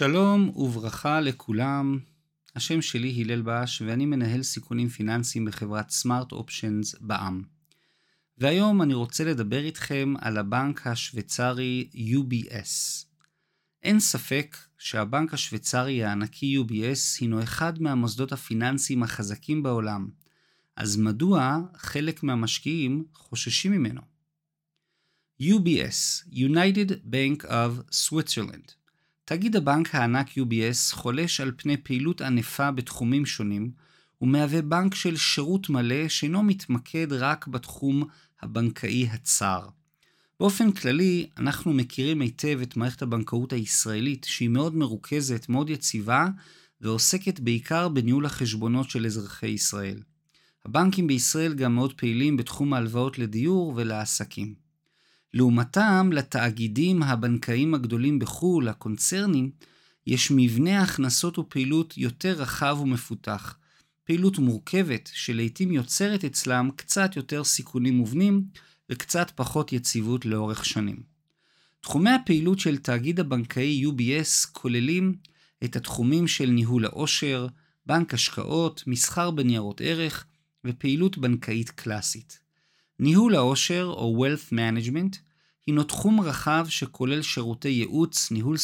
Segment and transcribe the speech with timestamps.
[0.00, 1.98] שלום וברכה לכולם,
[2.56, 7.42] השם שלי הלל בש ואני מנהל סיכונים פיננסיים בחברת סמארט אופשנס בע"מ.
[8.38, 13.04] והיום אני רוצה לדבר איתכם על הבנק השוויצרי UBS.
[13.82, 20.08] אין ספק שהבנק השוויצרי הענקי UBS הינו אחד מהמוסדות הפיננסיים החזקים בעולם,
[20.76, 24.00] אז מדוע חלק מהמשקיעים חוששים ממנו?
[25.42, 28.79] UBS, United Bank of Switzerland
[29.30, 33.70] תאגיד הבנק הענק UBS חולש על פני פעילות ענפה בתחומים שונים,
[34.20, 38.04] ומהווה בנק של שירות מלא שאינו מתמקד רק בתחום
[38.42, 39.68] הבנקאי הצר.
[40.40, 46.26] באופן כללי, אנחנו מכירים היטב את מערכת הבנקאות הישראלית, שהיא מאוד מרוכזת, מאוד יציבה,
[46.80, 50.02] ועוסקת בעיקר בניהול החשבונות של אזרחי ישראל.
[50.64, 54.69] הבנקים בישראל גם מאוד פעילים בתחום ההלוואות לדיור ולעסקים.
[55.34, 59.50] לעומתם, לתאגידים הבנקאיים הגדולים בחו"ל, הקונצרנים,
[60.06, 63.56] יש מבנה הכנסות ופעילות יותר רחב ומפותח.
[64.04, 68.44] פעילות מורכבת שלעיתים יוצרת אצלם קצת יותר סיכונים מובנים
[68.90, 71.02] וקצת פחות יציבות לאורך שנים.
[71.80, 75.14] תחומי הפעילות של תאגיד הבנקאי UBS כוללים
[75.64, 77.46] את התחומים של ניהול העושר,
[77.86, 80.26] בנק השקעות, מסחר בניירות ערך
[80.66, 82.39] ופעילות בנקאית קלאסית.
[83.02, 85.16] ניהול העושר או Wealth Management
[85.66, 88.56] הינו תחום רחב שכולל שירותי ייעוץ, ניהול,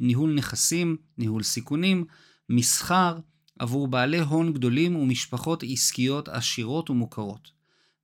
[0.00, 2.04] ניהול נכסים, ניהול סיכונים,
[2.48, 3.18] מסחר,
[3.58, 7.50] עבור בעלי הון גדולים ומשפחות עסקיות עשירות ומוכרות.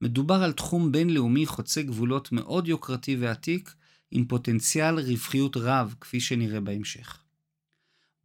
[0.01, 3.75] מדובר על תחום בינלאומי חוצה גבולות מאוד יוקרתי ועתיק,
[4.11, 7.19] עם פוטנציאל רווחיות רב, כפי שנראה בהמשך.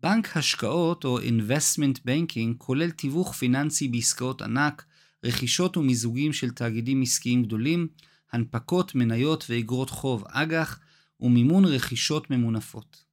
[0.04, 4.86] בנק השקעות או Investment Banking כולל תיווך פיננסי בעסקאות ענק,
[5.24, 7.88] רכישות ומיזוגים של תאגידים עסקיים גדולים,
[8.32, 10.80] הנפקות מניות ואגרות חוב אג"ח
[11.20, 13.04] ומימון רכישות ממונפות.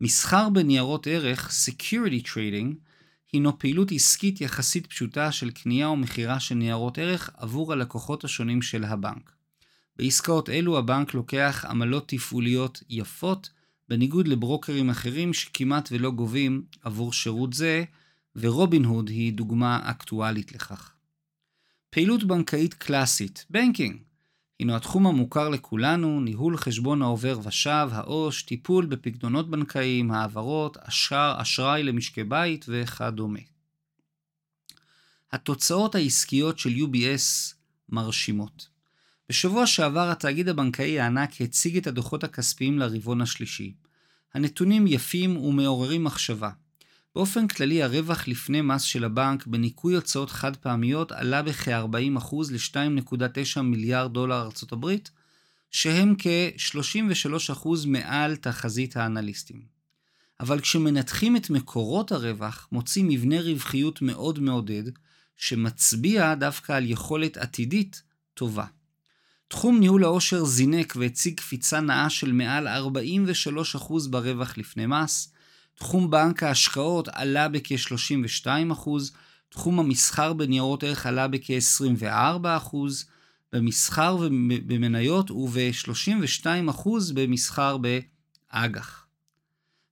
[0.00, 2.74] מסחר בניירות ערך, Security Trading,
[3.32, 8.84] הינו פעילות עסקית יחסית פשוטה של קנייה ומכירה של ניירות ערך עבור הלקוחות השונים של
[8.84, 9.32] הבנק.
[9.96, 13.50] בעסקאות אלו הבנק לוקח עמלות תפעוליות יפות,
[13.88, 17.84] בניגוד לברוקרים אחרים שכמעט ולא גובים עבור שירות זה,
[18.36, 20.95] ורובין הוד היא דוגמה אקטואלית לכך.
[21.96, 24.02] פעילות בנקאית קלאסית, בנקינג,
[24.58, 31.82] הינו התחום המוכר לכולנו, ניהול חשבון העובר ושב, העו"ש, טיפול בפקדונות בנקאיים, העברות, אשר, אשראי
[31.82, 33.38] למשקי בית וכדומה.
[35.32, 37.54] התוצאות העסקיות של UBS
[37.88, 38.68] מרשימות.
[39.28, 43.74] בשבוע שעבר התאגיד הבנקאי הענק הציג את הדוחות הכספיים לרבעון השלישי.
[44.34, 46.50] הנתונים יפים ומעוררים מחשבה.
[47.16, 54.12] באופן כללי הרווח לפני מס של הבנק בניכוי הוצאות חד פעמיות עלה בכ-40% ל-2.9 מיליארד
[54.12, 55.10] דולר ארצות הברית,
[55.70, 59.62] שהם כ-33% מעל תחזית האנליסטים.
[60.40, 64.84] אבל כשמנתחים את מקורות הרווח, מוצאים מבנה רווחיות מאוד מעודד,
[65.36, 68.02] שמצביע דווקא על יכולת עתידית
[68.34, 68.66] טובה.
[69.48, 75.32] תחום ניהול העושר זינק והציג קפיצה נאה של מעל 43% ברווח לפני מס,
[75.78, 78.88] תחום בנק ההשקעות עלה בכ-32%,
[79.48, 82.76] תחום המסחר בניירות ערך עלה בכ-24%,
[83.52, 89.06] במסחר ובמניות וב-32% במסחר באג"ח.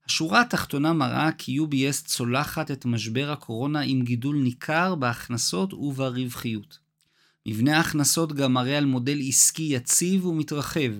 [0.07, 6.79] השורה התחתונה מראה כי UBS צולחת את משבר הקורונה עם גידול ניכר בהכנסות וברווחיות.
[7.45, 10.91] מבנה ההכנסות גם מראה על מודל עסקי יציב ומתרחב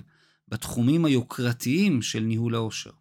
[0.48, 2.92] בתחומים היוקרתיים של ניהול העושר.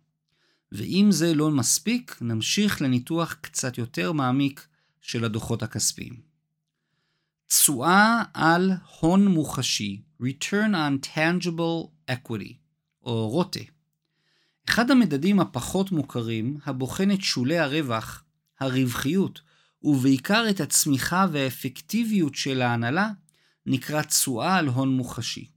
[0.74, 4.66] ואם זה לא מספיק, נמשיך לניתוח קצת יותר מעמיק
[5.00, 6.20] של הדוחות הכספיים.
[7.46, 12.52] תשואה על הון מוחשי, Return on Tangible Equity,
[13.02, 13.60] או רוטה.
[14.68, 18.24] אחד המדדים הפחות מוכרים, הבוחן את שולי הרווח,
[18.60, 19.41] הרווחיות,
[19.82, 23.10] ובעיקר את הצמיחה והאפקטיביות של ההנהלה,
[23.66, 25.53] נקרא תשואה על הון מוחשי.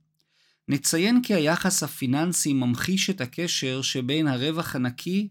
[0.68, 5.28] נציין כי היחס הפיננסי ממחיש את הקשר שבין הרווח הנקי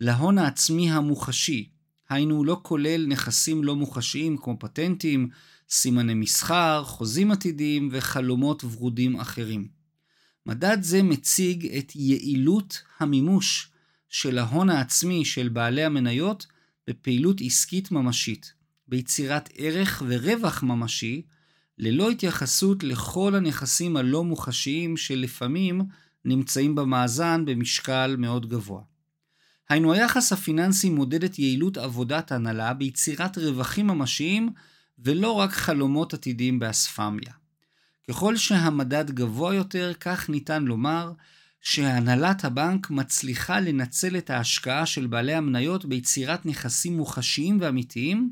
[0.00, 1.68] להון העצמי המוחשי,
[2.08, 5.28] היינו לא כולל נכסים לא מוחשיים כמו פטנטים,
[5.70, 9.68] סימני מסחר, חוזים עתידיים וחלומות ורודים אחרים.
[10.46, 13.70] מדד זה מציג את יעילות המימוש
[14.08, 16.46] של ההון העצמי של בעלי המניות
[16.86, 18.52] בפעילות עסקית ממשית,
[18.88, 21.22] ביצירת ערך ורווח ממשי,
[21.82, 25.80] ללא התייחסות לכל הנכסים הלא מוחשיים שלפעמים
[26.24, 28.82] נמצאים במאזן במשקל מאוד גבוה.
[29.68, 34.50] היינו היחס הפיננסי מודד את יעילות עבודת הנהלה ביצירת רווחים ממשיים
[34.98, 37.32] ולא רק חלומות עתידיים באספמיה.
[38.08, 41.12] ככל שהמדד גבוה יותר, כך ניתן לומר
[41.60, 48.30] שהנהלת הבנק מצליחה לנצל את ההשקעה של בעלי המניות ביצירת נכסים מוחשיים ואמיתיים,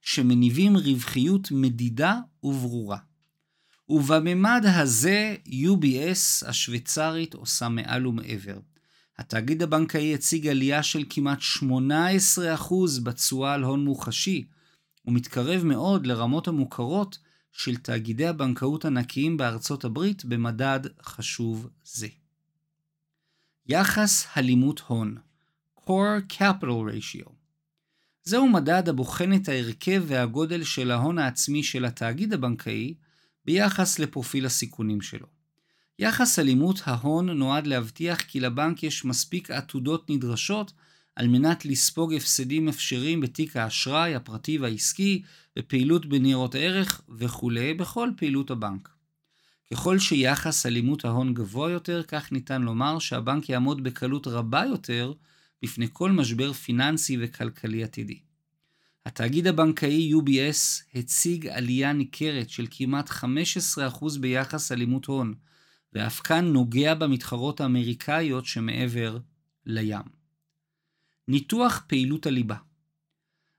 [0.00, 2.98] שמניבים רווחיות מדידה וברורה.
[3.88, 8.58] ובממד הזה UBS השוויצרית עושה מעל ומעבר.
[9.18, 11.64] התאגיד הבנקאי הציג עלייה של כמעט 18%
[13.02, 14.46] בתשואה על הון מוחשי,
[15.06, 17.18] ומתקרב מאוד לרמות המוכרות
[17.52, 22.08] של תאגידי הבנקאות ענקיים בארצות הברית במדד חשוב זה.
[23.66, 25.16] יחס הלימות הון
[25.78, 27.39] Core Capital Ratio
[28.24, 32.94] זהו מדד הבוחן את ההרכב והגודל של ההון העצמי של התאגיד הבנקאי
[33.44, 35.26] ביחס לפרופיל הסיכונים שלו.
[35.98, 40.72] יחס אלימות ההון נועד להבטיח כי לבנק יש מספיק עתודות נדרשות
[41.16, 45.22] על מנת לספוג הפסדים אפשריים בתיק האשראי הפרטי והעסקי,
[45.56, 48.88] בפעילות בניירות ערך וכולי בכל פעילות הבנק.
[49.72, 55.12] ככל שיחס אלימות ההון גבוה יותר, כך ניתן לומר שהבנק יעמוד בקלות רבה יותר
[55.62, 58.20] בפני כל משבר פיננסי וכלכלי עתידי.
[59.06, 63.24] התאגיד הבנקאי UBS הציג עלייה ניכרת של כמעט 15%
[64.20, 65.34] ביחס אלימות הון,
[65.92, 69.18] ואף כאן נוגע במתחרות האמריקאיות שמעבר
[69.66, 70.20] לים.
[71.28, 72.56] ניתוח פעילות הליבה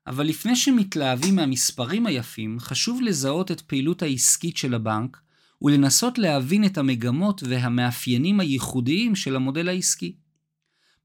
[0.07, 5.21] אבל לפני שמתלהבים מהמספרים היפים, חשוב לזהות את פעילות העסקית של הבנק
[5.61, 10.15] ולנסות להבין את המגמות והמאפיינים הייחודיים של המודל העסקי.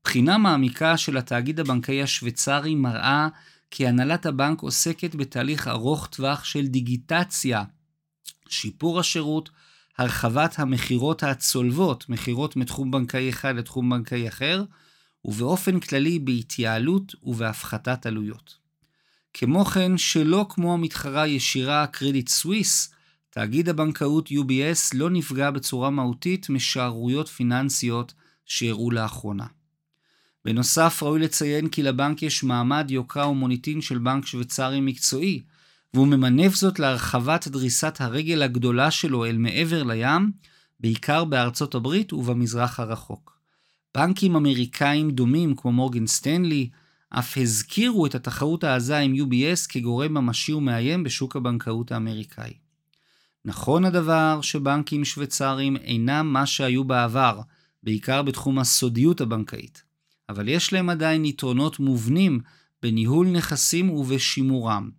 [0.06, 3.28] בחינה מעמיקה של התאגיד הבנקאי השוויצרי מראה
[3.70, 7.64] כי הנהלת הבנק עוסקת בתהליך ארוך טווח של דיגיטציה,
[8.48, 9.50] שיפור השירות,
[9.98, 14.64] הרחבת המכירות הצולבות, מכירות מתחום בנקאי אחד לתחום בנקאי אחר,
[15.24, 18.56] ובאופן כללי בהתייעלות ובהפחתת עלויות.
[19.34, 22.94] כמו כן, שלא כמו המתחרה הישירה קרדיט סוויס,
[23.30, 28.14] תאגיד הבנקאות UBS לא נפגע בצורה מהותית משערוריות פיננסיות
[28.44, 29.46] שאירעו לאחרונה.
[30.46, 35.42] בנוסף, ראוי לציין כי לבנק יש מעמד יוקרה ומוניטין של בנק שוויצרי מקצועי,
[35.94, 40.32] והוא ממנף זאת להרחבת דריסת הרגל הגדולה שלו אל מעבר לים,
[40.80, 43.38] בעיקר בארצות הברית ובמזרח הרחוק.
[43.94, 46.70] בנקים אמריקאים דומים כמו מורגן סטנלי,
[47.10, 52.52] אף הזכירו את התחרות העזה עם UBS כגורם ממשי ומאיים בשוק הבנקאות האמריקאי.
[53.44, 57.40] נכון הדבר שבנקים שוויצריים אינם מה שהיו בעבר,
[57.82, 59.85] בעיקר בתחום הסודיות הבנקאית,
[60.28, 62.40] אבל יש להם עדיין יתרונות מובנים
[62.82, 64.90] בניהול נכסים ובשימורם.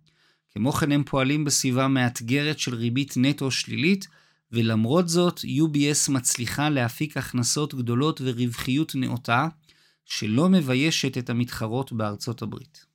[0.54, 4.06] כמו כן הם פועלים בסביבה מאתגרת של ריבית נטו שלילית,
[4.52, 9.48] ולמרות זאת UBS מצליחה להפיק הכנסות גדולות ורווחיות נאותה,
[10.04, 12.86] שלא מביישת את המתחרות בארצות הברית.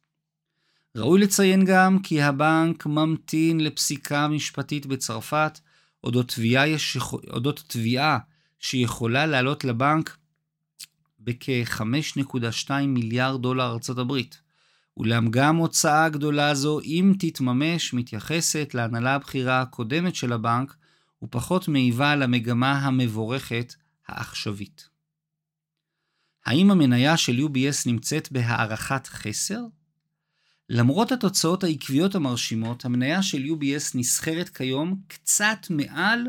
[0.95, 5.59] ראוי לציין גם כי הבנק ממתין לפסיקה משפטית בצרפת
[6.03, 6.97] אודות תביעה, יש...
[7.29, 8.17] אודות תביעה
[8.59, 10.17] שיכולה לעלות לבנק
[11.23, 14.41] בכ-5.2 מיליארד דולר ארצות הברית.
[14.97, 20.75] אולם גם הוצאה גדולה זו, אם תתממש, מתייחסת להנהלה הבכירה הקודמת של הבנק,
[21.23, 23.73] ופחות מעיבה על המגמה המבורכת
[24.07, 24.89] העכשווית.
[26.45, 29.59] האם המניה של UBS נמצאת בהערכת חסר?
[30.69, 36.27] למרות התוצאות העקביות המרשימות, המניה של UBS נסחרת כיום קצת מעל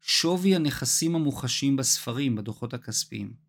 [0.00, 3.45] שווי הנכסים המוחשים בספרים, בדוחות הכספיים.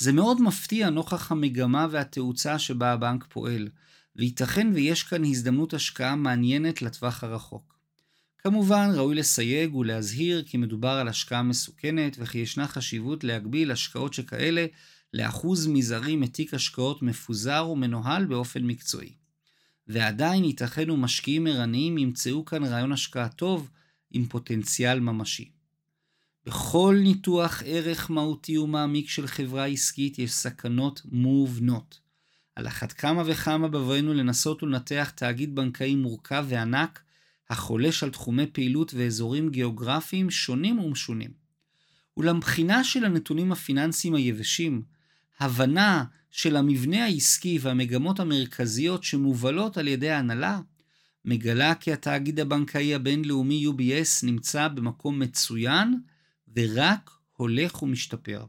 [0.00, 3.68] זה מאוד מפתיע נוכח המגמה והתאוצה שבה הבנק פועל,
[4.16, 7.78] וייתכן ויש כאן הזדמנות השקעה מעניינת לטווח הרחוק.
[8.38, 14.66] כמובן, ראוי לסייג ולהזהיר כי מדובר על השקעה מסוכנת וכי ישנה חשיבות להגביל השקעות שכאלה
[15.14, 19.12] לאחוז מזערי מתיק השקעות מפוזר ומנוהל באופן מקצועי.
[19.88, 23.70] ועדיין ייתכן ומשקיעים ערניים ימצאו כאן רעיון השקעה טוב
[24.10, 25.59] עם פוטנציאל ממשי.
[26.46, 32.00] בכל ניתוח ערך מהותי ומעמיק של חברה עסקית יש סכנות מובנות.
[32.56, 37.02] על אחת כמה וכמה בבואנו לנסות ולנתח תאגיד בנקאי מורכב וענק,
[37.50, 41.30] החולש על תחומי פעילות ואזורים גיאוגרפיים שונים ומשונים.
[42.16, 44.82] אולם בחינה של הנתונים הפיננסיים היבשים,
[45.40, 50.60] הבנה של המבנה העסקי והמגמות המרכזיות שמובלות על ידי ההנהלה,
[51.24, 56.00] מגלה כי התאגיד הבנקאי הבינלאומי UBS נמצא במקום מצוין
[56.56, 58.44] ורק הולך ומשתפר.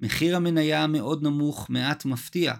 [0.00, 2.54] מחיר המניה המאוד נמוך מעט מפתיע,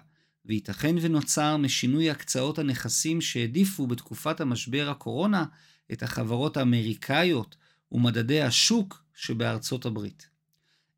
[0.45, 5.45] וייתכן ונוצר משינוי הקצאות הנכסים שהעדיפו בתקופת המשבר הקורונה
[5.91, 7.55] את החברות האמריקאיות
[7.91, 10.29] ומדדי השוק שבארצות הברית.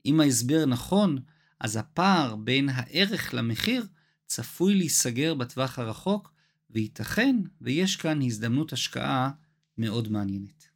[0.05, 1.17] אם ההסבר נכון,
[1.59, 3.85] אז הפער בין הערך למחיר
[4.25, 6.31] צפוי להיסגר בטווח הרחוק,
[6.69, 9.31] וייתכן ויש כאן הזדמנות השקעה
[9.77, 10.67] מאוד מעניינת.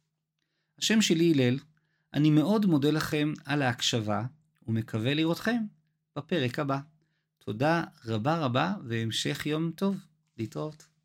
[0.78, 1.58] השם שלי הלל,
[2.16, 4.24] אני מאוד מודה לכם על ההקשבה,
[4.68, 5.62] ומקווה לראותכם
[6.16, 6.78] בפרק הבא.
[7.38, 9.96] תודה רבה רבה והמשך יום טוב.
[10.38, 10.95] להתראות.